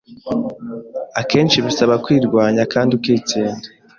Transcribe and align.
Akenshi 1.21 1.63
bisaba 1.65 1.93
kwirwanya 2.03 2.63
kandi 2.73 2.91
ukitsinda 2.97 3.67